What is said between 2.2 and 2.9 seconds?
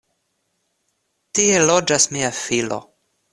filo.